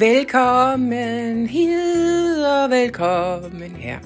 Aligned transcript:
Velkommen 0.00 1.46
hid 1.46 2.44
og 2.44 2.70
velkommen 2.70 3.76
her. 3.76 3.98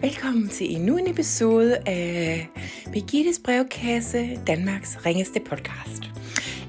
Velkommen 0.00 0.48
til 0.48 0.74
endnu 0.74 0.96
en 0.96 1.10
episode 1.10 1.76
af 1.86 2.48
Birgittes 2.92 3.40
brevkasse, 3.44 4.38
Danmarks 4.46 4.98
ringeste 5.06 5.40
podcast. 5.40 6.02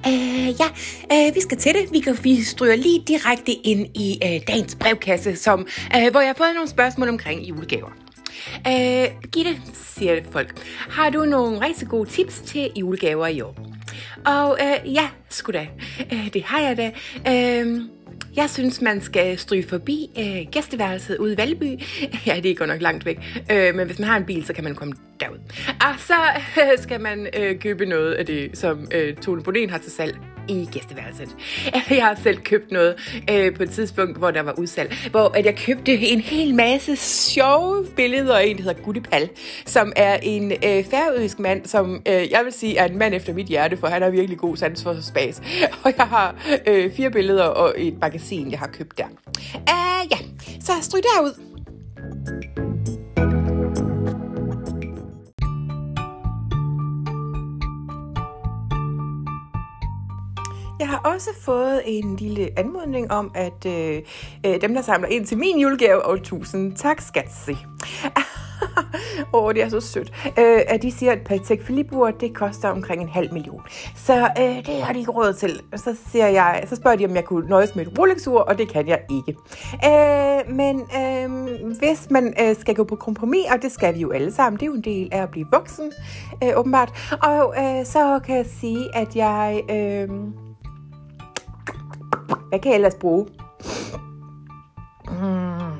Uh, 0.07 0.47
ja, 0.47 0.67
uh, 1.29 1.35
vi 1.35 1.41
skal 1.41 1.57
til 1.57 1.73
det. 1.73 1.91
Vi, 1.91 1.99
kan, 1.99 2.17
vi 2.23 2.41
stryger 2.41 2.75
lige 2.75 3.04
direkte 3.07 3.51
ind 3.51 3.97
i 3.97 4.19
uh, 4.23 4.47
dagens 4.47 4.75
brevkasse, 4.75 5.36
som, 5.36 5.59
uh, 5.95 6.11
hvor 6.11 6.20
jeg 6.20 6.29
har 6.29 6.36
fået 6.38 6.54
nogle 6.54 6.70
spørgsmål 6.70 7.09
omkring 7.09 7.41
julegaver. 7.41 7.91
Uh, 8.68 9.29
Gitte, 9.31 9.61
siger 9.73 10.21
folk, 10.31 10.61
har 10.89 11.09
du 11.09 11.25
nogle 11.25 11.65
rigtig 11.65 11.88
gode 11.88 12.09
tips 12.09 12.41
til 12.41 12.70
julegaver 12.75 13.27
i 13.27 13.41
år? 13.41 13.55
Og 14.25 14.52
uh, 14.52 14.93
ja, 14.93 15.09
sgu 15.29 15.52
da. 15.52 15.67
Uh, 16.11 16.27
det 16.34 16.43
har 16.43 16.59
jeg 16.59 16.77
da. 16.77 16.91
Uh, 17.63 17.81
jeg 18.36 18.50
synes, 18.50 18.82
man 18.82 19.02
skal 19.02 19.38
stryge 19.38 19.63
forbi 19.63 20.09
øh, 20.20 20.52
gæsteværelset 20.52 21.18
ude 21.18 21.34
i 21.34 21.38
Valby. 21.38 21.80
Ja, 22.27 22.40
det 22.44 22.52
er 22.52 22.55
godt 22.55 22.70
nok 22.70 22.82
langt 22.82 23.05
væk. 23.05 23.44
Øh, 23.52 23.76
men 23.76 23.86
hvis 23.86 23.99
man 23.99 24.08
har 24.08 24.18
en 24.18 24.26
bil, 24.26 24.46
så 24.46 24.54
kan 24.54 24.63
man 24.63 24.76
komme 24.76 24.94
derud. 25.20 25.38
Og 25.68 25.99
så 25.99 26.13
øh, 26.62 26.84
skal 26.84 27.02
man 27.02 27.27
øh, 27.40 27.59
købe 27.59 27.86
noget 27.86 28.13
af 28.13 28.26
det, 28.26 28.58
som 28.58 28.88
øh, 28.91 29.16
Tone 29.16 29.44
Boden 29.44 29.70
har 29.70 29.77
til 29.77 29.91
salg 29.91 30.18
i 30.47 30.67
gæsteværelset. 30.71 31.35
Jeg 31.89 32.05
har 32.05 32.20
selv 32.23 32.38
købt 32.38 32.71
noget 32.71 32.95
øh, 33.31 33.55
på 33.55 33.63
et 33.63 33.70
tidspunkt, 33.70 34.17
hvor 34.17 34.31
der 34.31 34.41
var 34.41 34.53
udsalg, 34.59 34.93
hvor 35.11 35.31
at 35.38 35.45
jeg 35.45 35.57
købte 35.57 35.93
en 35.93 36.21
hel 36.21 36.55
masse 36.55 36.95
sjove 36.95 37.85
billeder 37.95 38.38
af 38.38 38.45
en, 38.45 38.57
der 38.57 38.63
hedder 38.63 38.81
Guttepal, 38.81 39.29
som 39.65 39.93
er 39.95 40.17
en 40.21 40.51
øh, 40.51 40.85
færøsk 40.85 41.39
mand, 41.39 41.65
som 41.65 42.01
øh, 42.07 42.31
jeg 42.31 42.41
vil 42.43 42.53
sige 42.53 42.77
er 42.77 42.85
en 42.85 42.98
mand 42.98 43.13
efter 43.13 43.34
mit 43.34 43.48
hjerte, 43.48 43.77
for 43.77 43.87
han 43.87 44.01
har 44.01 44.09
virkelig 44.09 44.37
god 44.37 44.57
sans 44.57 44.84
for 44.84 44.95
spas. 45.01 45.41
Og 45.84 45.93
jeg 45.98 46.05
har 46.05 46.35
øh, 46.67 46.91
fire 46.95 47.12
billeder 47.12 47.43
og 47.43 47.73
et 47.77 47.99
magasin, 48.01 48.51
jeg 48.51 48.59
har 48.59 48.68
købt 48.68 48.98
der. 48.98 49.05
Uh, 49.55 50.12
ja, 50.12 50.18
så 50.59 50.71
stryg 50.81 51.01
derud. 51.03 51.52
Jeg 60.79 60.90
har 60.90 60.98
også 60.98 61.29
fået 61.41 61.82
en 61.85 62.16
lille 62.16 62.49
anmodning 62.57 63.12
om, 63.12 63.32
at 63.35 63.66
øh, 63.66 64.02
øh, 64.46 64.62
dem, 64.62 64.74
der 64.74 64.81
samler 64.81 65.07
ind 65.07 65.25
til 65.25 65.38
min 65.38 65.59
julegave, 65.59 66.06
og 66.06 66.24
tusind 66.24 66.75
tak, 66.75 67.02
skatse. 67.02 67.57
Åh, 69.34 69.44
oh, 69.44 69.53
det 69.53 69.63
er 69.63 69.69
så 69.69 69.80
sødt. 69.80 70.13
Øh, 70.40 70.62
at 70.68 70.81
de 70.81 70.91
siger, 70.91 71.12
at 71.12 71.22
Patek 71.25 71.63
Philippe 71.63 71.96
det 72.19 72.34
koster 72.34 72.69
omkring 72.69 73.02
en 73.02 73.09
halv 73.09 73.34
million. 73.34 73.62
Så 73.96 74.30
øh, 74.40 74.66
det 74.66 74.81
har 74.81 74.94
de 74.94 75.00
ikke 75.00 75.12
råd 75.12 75.34
til. 75.34 75.62
Så, 75.75 75.96
siger 76.12 76.28
jeg, 76.28 76.63
så 76.68 76.75
spørger 76.75 76.97
de, 76.97 77.06
om 77.06 77.16
jeg 77.16 77.25
kunne 77.25 77.50
nøjes 77.50 77.75
med 77.75 77.88
et 77.88 78.00
Rolex-ur, 78.00 78.40
og 78.40 78.58
det 78.58 78.69
kan 78.69 78.88
jeg 78.88 79.00
ikke. 79.09 79.40
Øh, 79.85 80.56
men 80.56 80.81
øh, 80.81 81.78
hvis 81.80 82.08
man 82.09 82.34
øh, 82.41 82.56
skal 82.56 82.75
gå 82.75 82.84
på 82.84 82.96
kompromis, 82.96 83.46
og 83.52 83.62
det 83.62 83.72
skal 83.72 83.96
vi 83.96 84.00
jo 84.00 84.12
alle 84.12 84.31
sammen, 84.31 84.59
det 84.59 84.63
er 84.63 84.68
jo 84.68 84.74
en 84.74 84.84
del 84.84 85.09
af 85.12 85.22
at 85.22 85.30
blive 85.30 85.46
voksen, 85.52 85.91
øh, 86.44 86.50
åbenbart. 86.56 87.18
Og 87.24 87.56
øh, 87.58 87.85
så 87.85 88.19
kan 88.25 88.38
jeg 88.38 88.46
sige, 88.46 88.96
at 88.96 89.16
jeg... 89.16 89.62
Øh, 89.69 90.43
hvad 92.53 92.59
kan 92.59 92.72
jeg 92.72 92.75
ellers 92.75 92.96
bruge? 92.96 93.25
Hmm. 95.07 95.73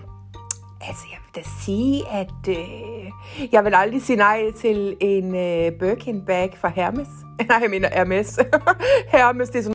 Altså, 0.81 1.05
jeg 1.11 1.19
vil 1.25 1.35
da 1.35 1.41
sige, 1.66 2.09
at 2.09 2.47
øh, 2.49 3.11
jeg 3.52 3.63
vil 3.66 3.73
aldrig 3.75 4.02
sige 4.02 4.16
nej 4.16 4.52
til 4.52 4.97
en 4.99 5.35
øh, 5.35 5.71
Birkin 5.79 6.25
bag 6.25 6.57
fra 6.57 6.69
Hermes. 6.69 7.07
Nej, 7.49 7.59
jeg 7.61 7.69
mener 7.69 7.89
Hermes. 7.94 8.39
Hermes, 9.13 9.49
det 9.49 9.59
er 9.59 9.63
sådan... 9.63 9.73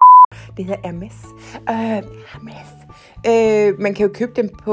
Det 0.56 0.64
hedder 0.64 0.80
Hermes. 0.84 1.26
Øh, 1.70 1.76
Hermes. 2.32 2.70
Øh, 3.26 3.80
man 3.80 3.94
kan 3.94 4.06
jo 4.06 4.12
købe 4.14 4.32
dem 4.36 4.48
på 4.64 4.72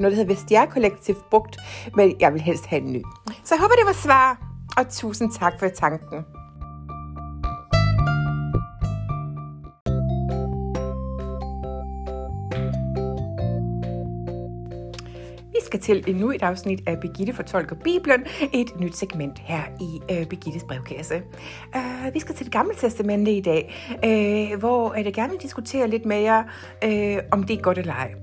noget, 0.00 0.02
der 0.02 0.10
hedder 0.10 0.34
Vestiaire 0.34 0.70
Collective 0.70 1.16
brugt, 1.30 1.56
men 1.96 2.16
jeg 2.20 2.32
vil 2.32 2.40
helst 2.40 2.66
have 2.66 2.82
en 2.82 2.92
ny. 2.92 3.02
Så 3.44 3.54
jeg 3.54 3.60
håber, 3.60 3.74
det 3.74 3.86
var 3.86 3.92
svar, 3.92 4.38
og 4.76 4.88
tusind 4.90 5.32
tak 5.32 5.52
for 5.58 5.68
tanken. 5.68 6.24
Skal 15.72 15.80
til 15.80 16.04
endnu 16.06 16.30
et 16.30 16.42
afsnit 16.42 16.80
af 16.86 17.00
Begitte 17.00 17.32
fortolker 17.32 17.76
Bibelen, 17.76 18.24
et 18.52 18.80
nyt 18.80 18.96
segment 18.96 19.38
her 19.38 19.62
i 19.80 20.14
øh, 20.14 20.26
Begittes 20.26 20.64
brevkasse. 20.64 21.22
Uh, 21.76 22.14
vi 22.14 22.20
skal 22.20 22.34
til 22.34 22.44
det 22.44 22.52
gamle 22.52 22.74
testamente 22.74 23.32
i 23.32 23.40
dag, 23.40 23.74
uh, 23.92 24.58
hvor 24.58 24.94
øh, 24.98 25.04
jeg 25.04 25.14
gerne 25.14 25.30
vil 25.30 25.40
diskutere 25.42 25.88
lidt 25.88 26.06
mere, 26.06 26.44
uh, 26.84 27.18
om 27.30 27.42
det 27.42 27.58
er 27.58 27.62
godt 27.62 27.78
eller 27.78 27.94
ej. 27.94 28.14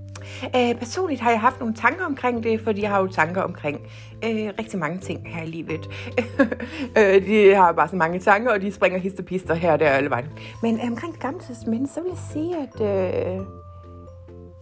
Uh, 0.44 0.80
personligt 0.80 1.22
har 1.22 1.32
jeg 1.32 1.40
haft 1.40 1.60
nogle 1.60 1.76
tanker 1.76 2.06
omkring 2.06 2.44
det, 2.44 2.62
fordi 2.62 2.82
jeg 2.82 2.90
har 2.90 3.00
jo 3.02 3.08
tanker 3.08 3.42
omkring 3.42 3.78
uh, 4.26 4.50
rigtig 4.60 4.80
mange 4.80 5.00
ting 5.00 5.34
her 5.34 5.44
i 5.44 5.48
livet. 5.48 5.90
uh, 6.40 7.26
de 7.28 7.56
har 7.56 7.72
bare 7.72 7.90
så 7.90 7.96
mange 7.96 8.20
tanker, 8.20 8.52
og 8.52 8.62
de 8.62 8.72
springer 8.72 9.00
hist 9.00 9.26
pister 9.26 9.54
her 9.54 9.72
og 9.72 9.80
der 9.80 9.90
alle 9.90 10.10
vejen. 10.10 10.26
Men 10.62 10.76
uh, 10.76 10.88
omkring 10.88 11.14
det 11.14 11.22
gamle 11.22 11.40
testamente, 11.40 11.94
så 11.94 12.02
vil 12.02 12.10
jeg 12.10 12.20
sige, 12.34 12.56
at 12.58 12.82
uh, 13.40 13.46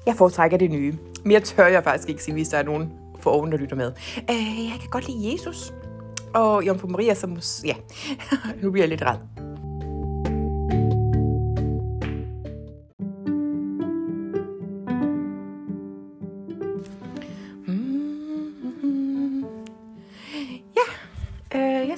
jeg 0.05 0.15
foretrækker 0.15 0.57
det 0.57 0.71
nye. 0.71 0.93
Mere 1.27 1.39
tør 1.39 1.67
jeg 1.67 1.83
faktisk 1.83 2.09
ikke 2.09 2.23
sige, 2.23 2.33
hvis 2.33 2.49
der 2.49 2.57
er 2.57 2.63
nogen 2.63 2.91
for 3.19 3.31
oven, 3.31 3.51
der 3.51 3.57
lytter 3.57 3.75
med. 3.75 3.91
Øh, 4.29 4.65
jeg 4.71 4.77
kan 4.79 4.89
godt 4.89 5.07
lide 5.07 5.31
Jesus. 5.33 5.73
Og 6.33 6.65
Jomfru 6.67 6.88
Maria, 6.88 7.13
som... 7.13 7.38
Ja, 7.65 7.75
nu 8.61 8.71
bliver 8.71 8.83
jeg 8.83 8.89
lidt 8.89 9.03
ræd. 9.05 9.46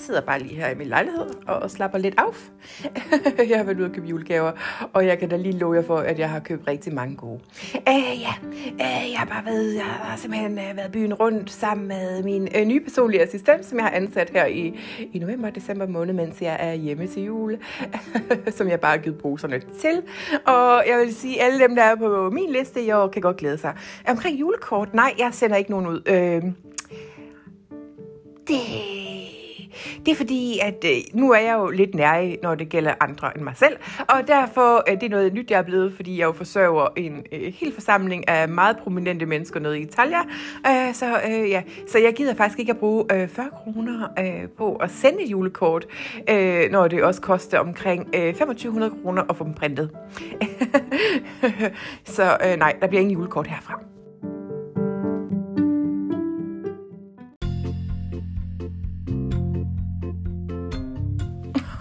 Sidder 0.10 0.22
bare 0.22 0.40
lige 0.40 0.56
her 0.56 0.70
i 0.70 0.76
min 0.76 0.88
lejlighed 0.88 1.26
og 1.48 1.72
slapper 1.72 1.98
lidt 1.98 2.16
af. 2.18 2.34
jeg 3.50 3.58
har 3.58 3.64
været 3.64 3.78
ude 3.78 3.86
og 3.86 3.92
købe 3.92 4.08
julegaver, 4.08 4.52
og 4.94 5.06
jeg 5.06 5.20
kan 5.20 5.30
da 5.30 5.36
lige 5.36 5.58
love 5.58 5.76
jer 5.76 5.84
for, 5.84 5.98
at 5.98 6.20
jeg 6.20 6.30
har 6.30 6.40
købt 6.40 6.68
rigtig 6.68 6.94
mange 6.94 7.16
gode. 7.16 7.40
Uh, 7.74 8.22
ja, 8.22 8.34
uh, 8.74 9.12
jeg 9.12 9.18
har 9.18 9.26
bare 9.26 9.46
været, 9.46 9.76
jeg 9.76 9.84
har 9.84 10.18
simpelthen 10.18 10.60
øh, 10.60 10.78
været 10.78 10.92
byen 10.92 11.14
rundt 11.14 11.52
sammen 11.52 11.88
med 11.88 12.24
min 12.24 12.48
øh, 12.56 12.66
nye 12.66 12.80
personlige 12.80 13.22
assistent, 13.22 13.66
som 13.66 13.78
jeg 13.78 13.86
har 13.86 13.92
ansat 13.92 14.30
her 14.30 14.46
i, 14.46 14.80
i 15.14 15.20
november 15.20 15.48
og 15.48 15.56
december 15.56 15.88
måned, 15.88 16.14
mens 16.14 16.42
jeg 16.42 16.58
er 16.60 16.74
hjemme 16.74 17.08
til 17.08 17.24
jul, 17.24 17.58
som 18.58 18.70
jeg 18.70 18.80
bare 18.80 18.98
har 18.98 19.04
givet 19.04 19.18
poserne 19.18 19.62
til. 19.80 20.02
Og 20.46 20.84
jeg 20.88 21.00
vil 21.00 21.16
sige, 21.16 21.42
alle 21.42 21.60
dem, 21.60 21.76
der 21.76 21.84
er 21.84 21.96
på 21.96 22.30
min 22.30 22.50
liste 22.50 22.84
i 22.84 22.92
år, 22.92 23.08
kan 23.08 23.22
godt 23.22 23.38
glæde 23.38 23.58
sig. 23.58 23.74
Omkring 24.08 24.40
julekort, 24.40 24.94
nej, 24.94 25.14
jeg 25.20 25.30
sender 25.34 25.56
ikke 25.56 25.72
nogen 25.72 25.88
ud. 25.88 26.02
Uh, 26.10 26.52
det 28.48 28.99
det 30.06 30.12
er 30.12 30.16
fordi, 30.16 30.60
at 30.62 30.86
øh, 30.86 30.98
nu 31.14 31.32
er 31.32 31.40
jeg 31.40 31.56
jo 31.58 31.70
lidt 31.70 31.96
nærig, 31.96 32.38
når 32.44 32.56
det 32.56 32.70
gælder 32.70 32.94
andre 33.00 33.38
end 33.38 33.44
mig 33.44 33.54
selv, 33.56 33.78
og 34.00 34.28
derfor 34.28 34.76
øh, 34.76 34.94
er 34.94 35.00
det 35.00 35.12
noget 35.12 35.34
nyt, 35.34 35.52
jeg 35.52 35.58
er 35.58 35.64
blevet, 35.64 35.94
fordi 35.94 36.20
jeg 36.20 36.26
jo 36.26 36.32
forsørger 36.32 36.88
en 36.98 37.24
øh, 37.32 37.54
hel 37.54 37.74
forsamling 37.74 38.30
af 38.30 38.50
meget 38.50 38.78
prominente 38.78 39.26
mennesker 39.26 39.60
nede 39.60 39.80
i 39.80 39.82
Italia. 39.82 40.20
Øh, 40.68 40.94
så, 40.94 41.22
øh, 41.30 41.50
ja. 41.50 41.62
så 41.88 41.98
jeg 42.00 42.14
gider 42.14 42.36
faktisk 42.36 42.60
ikke 42.60 42.72
at 42.72 42.78
bruge 42.78 43.06
øh, 43.14 43.28
40 43.28 43.50
kroner 43.50 44.08
øh, 44.20 44.50
på 44.58 44.76
at 44.76 44.92
sende 44.92 45.24
et 45.24 45.32
julekort, 45.32 45.86
øh, 46.30 46.72
når 46.72 46.88
det 46.88 47.04
også 47.04 47.22
koster 47.22 47.60
omkring 47.60 48.08
øh, 48.16 48.34
2500 48.34 48.92
kroner 49.04 49.24
at 49.30 49.36
få 49.36 49.44
dem 49.44 49.54
printet. 49.54 49.90
så 52.16 52.38
øh, 52.46 52.58
nej, 52.58 52.76
der 52.82 52.88
bliver 52.88 53.02
ingen 53.02 53.14
julekort 53.14 53.48
herfra. 53.48 53.99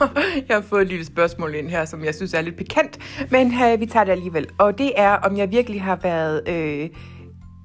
jeg 0.48 0.56
har 0.56 0.60
fået 0.60 0.82
et 0.82 0.88
lille 0.88 1.04
spørgsmål 1.04 1.54
ind 1.54 1.68
her, 1.68 1.84
som 1.84 2.04
jeg 2.04 2.14
synes 2.14 2.34
er 2.34 2.40
lidt 2.40 2.56
pikant, 2.56 2.98
men 3.30 3.46
uh, 3.46 3.80
vi 3.80 3.86
tager 3.86 4.04
det 4.04 4.12
alligevel. 4.12 4.46
Og 4.58 4.78
det 4.78 4.92
er, 4.96 5.10
om 5.10 5.36
jeg 5.36 5.50
virkelig 5.50 5.82
har 5.82 5.96
været... 6.02 6.48
Øh, 6.48 6.88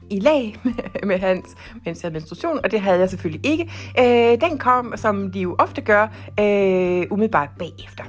i 0.09 0.19
lag 0.19 0.55
med 1.09 1.19
hans, 1.19 1.45
mens 1.85 2.03
jeg 2.03 2.07
havde 2.07 2.13
menstruation, 2.13 2.59
og 2.63 2.71
det 2.71 2.81
havde 2.81 2.99
jeg 2.99 3.09
selvfølgelig 3.09 3.45
ikke. 3.45 3.71
Øh, 3.99 4.49
den 4.49 4.57
kom, 4.57 4.93
som 4.95 5.31
de 5.31 5.39
jo 5.39 5.55
ofte 5.59 5.81
gør, 5.81 6.07
øh, 6.39 7.03
umiddelbart 7.11 7.49
bagefter. 7.59 8.03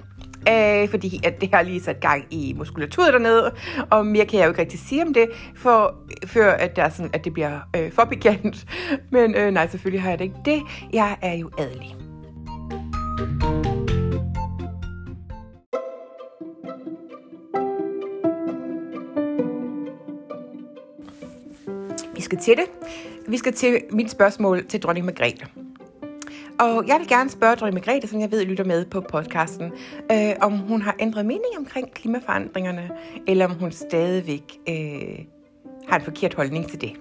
Øh, 0.49 0.89
fordi 0.89 1.21
at 1.25 1.41
det 1.41 1.55
har 1.55 1.63
lige 1.63 1.81
sat 1.81 2.01
gang 2.01 2.25
i 2.31 2.55
muskulaturet 2.57 3.13
dernede, 3.13 3.55
og 3.91 4.07
mere 4.07 4.27
kan 4.27 4.39
jeg 4.39 4.45
jo 4.45 4.51
ikke 4.51 4.61
rigtig 4.61 4.81
sige 4.81 5.03
om 5.03 5.15
det, 5.15 5.29
for, 5.57 5.95
før 6.27 6.53
at, 6.53 6.77
der 6.77 6.83
er 6.83 6.89
sådan, 6.89 7.11
at 7.13 7.25
det 7.25 7.33
bliver 7.33 7.61
øh, 7.77 7.93
for 7.93 8.05
bekendt. 8.05 8.67
Men 9.13 9.35
øh, 9.35 9.51
nej, 9.51 9.69
selvfølgelig 9.69 10.03
har 10.03 10.11
jeg 10.11 10.19
det 10.19 10.25
ikke 10.25 10.41
det. 10.45 10.63
Jeg 10.93 11.17
er 11.23 11.35
jo 11.35 11.51
adelig. 11.59 11.97
Skal 22.25 22.39
til 22.39 22.57
det. 22.57 22.65
Vi 23.29 23.37
skal 23.37 23.53
til 23.53 23.81
mit 23.91 24.11
spørgsmål 24.11 24.67
til 24.67 24.83
dronning 24.83 25.07
Margrethe. 25.07 25.47
Og 26.59 26.85
jeg 26.89 26.97
vil 26.99 27.09
gerne 27.09 27.31
spørge 27.31 27.57
dronning 27.57 27.75
Margrethe, 27.75 28.09
som 28.09 28.21
jeg 28.21 28.31
ved 28.31 28.45
lytter 28.45 28.65
med 28.65 28.85
på 28.85 29.01
podcasten, 29.01 29.73
øh, 30.13 30.33
om 30.41 30.53
hun 30.53 30.83
har 30.83 30.97
ændret 30.99 31.27
mening 31.27 31.59
omkring 31.59 31.95
klimaforandringerne, 31.95 32.91
eller 33.27 33.45
om 33.45 33.55
hun 33.55 33.73
stadigvæk 33.73 34.59
øh, 34.69 35.25
har 35.89 35.99
en 35.99 36.05
forkert 36.05 36.35
holdning 36.35 36.69
til 36.69 36.81
det. 36.81 36.93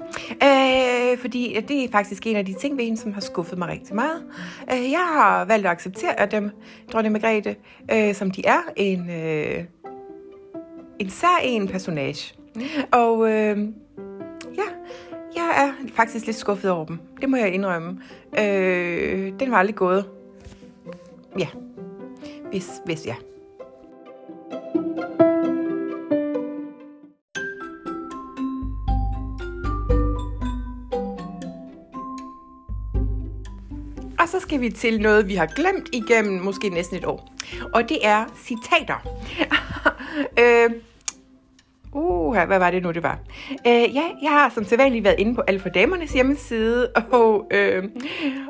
Øh, 0.43 1.17
fordi 1.17 1.57
det 1.67 1.83
er 1.83 1.87
faktisk 1.91 2.27
en 2.27 2.35
af 2.35 2.45
de 2.45 2.53
ting 2.53 2.77
ved 2.77 2.83
hende, 2.83 2.97
som 2.97 3.13
har 3.13 3.21
skuffet 3.21 3.57
mig 3.57 3.67
rigtig 3.67 3.95
meget. 3.95 4.23
Øh, 4.71 4.91
jeg 4.91 5.07
har 5.13 5.45
valgt 5.45 5.65
at 5.65 5.71
acceptere 5.71 6.25
dem, 6.31 6.51
dronning 6.93 7.13
Margrethe, 7.13 7.55
øh, 7.91 8.15
som 8.15 8.31
de 8.31 8.45
er, 8.45 8.61
en, 8.75 9.09
øh, 9.09 9.63
en 10.99 11.09
sær 11.09 11.39
en 11.43 11.67
personage. 11.67 12.35
Og 12.91 13.31
øh, 13.31 13.57
jeg 15.53 15.67
er 15.67 15.87
faktisk 15.95 16.25
lidt 16.25 16.37
skuffet 16.37 16.71
over 16.71 16.85
dem. 16.85 16.99
Det 17.21 17.29
må 17.29 17.37
jeg 17.37 17.53
indrømme. 17.53 18.01
Øh, 18.39 19.33
den 19.39 19.51
var 19.51 19.57
aldrig 19.57 19.75
gået. 19.75 20.05
Ja, 21.39 21.47
hvis, 22.51 22.69
hvis 22.85 23.05
ja. 23.05 23.15
Og 34.19 34.29
så 34.29 34.39
skal 34.39 34.61
vi 34.61 34.69
til 34.69 35.01
noget, 35.01 35.27
vi 35.27 35.35
har 35.35 35.45
glemt 35.45 35.89
igennem 35.93 36.41
måske 36.41 36.69
næsten 36.69 36.97
et 36.97 37.05
år. 37.05 37.33
Og 37.73 37.89
det 37.89 37.97
er 38.03 38.25
citater. 38.43 39.07
øh, 40.39 40.71
uha, 42.33 42.45
hvad 42.45 42.59
var 42.59 42.71
det 42.71 42.83
nu, 42.83 42.91
det 42.91 43.03
var? 43.03 43.19
Uh, 43.49 43.95
ja, 43.95 44.03
jeg 44.21 44.31
har 44.31 44.51
som 44.55 44.63
sædvanligt 44.63 45.03
været 45.03 45.19
inde 45.19 45.35
på 45.35 45.41
Alfa 45.47 45.69
Damernes 45.69 46.13
hjemmeside, 46.13 46.89
og, 47.11 47.51
uh, 47.53 47.83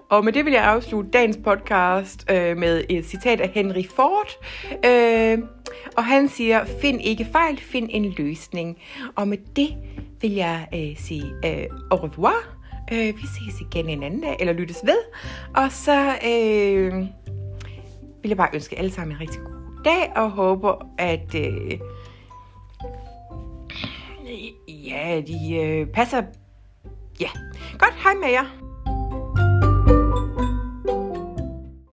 og 0.09 0.25
med 0.25 0.33
det 0.33 0.45
vil 0.45 0.53
jeg 0.53 0.63
afslutte 0.63 1.11
dagens 1.11 1.37
podcast 1.43 2.25
uh, 2.31 2.57
med 2.57 2.83
et 2.89 3.05
citat 3.05 3.41
af 3.41 3.49
Henry 3.49 3.83
Ford. 3.95 4.29
Uh, 4.71 5.43
og 5.97 6.05
han 6.05 6.27
siger, 6.27 6.65
find 6.81 7.01
ikke 7.01 7.27
fejl, 7.31 7.57
find 7.57 7.89
en 7.91 8.13
løsning. 8.17 8.77
Og 9.15 9.27
med 9.27 9.37
det 9.55 9.75
vil 10.21 10.31
jeg 10.31 10.67
uh, 10.73 10.97
sige 10.97 11.25
uh, 11.45 11.77
au 11.91 11.97
revoir. 11.97 12.57
Uh, 12.91 12.97
vi 12.97 13.21
ses 13.21 13.61
igen 13.61 13.89
en 13.89 14.03
anden 14.03 14.21
dag, 14.21 14.37
eller 14.39 14.53
lyttes 14.53 14.81
ved. 14.83 14.99
Og 15.55 15.71
så 15.71 16.07
uh, 16.07 16.99
vil 18.21 18.29
jeg 18.29 18.37
bare 18.37 18.49
ønske 18.53 18.79
alle 18.79 18.91
sammen 18.91 19.15
en 19.15 19.21
rigtig 19.21 19.41
god 19.41 19.83
dag, 19.85 20.11
og 20.15 20.29
håber, 20.29 20.87
at... 20.97 21.35
Uh, 21.35 21.79
Ja, 24.67 25.21
de 25.27 25.55
øh, 25.55 25.87
passer... 25.87 26.23
Ja, 27.19 27.29
godt. 27.79 27.93
Hej 28.03 28.13
med 28.13 28.29
jer. 28.29 28.62